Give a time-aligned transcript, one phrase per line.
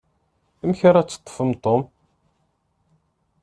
[0.61, 1.81] Amek ara d-teṭṭfem Tom?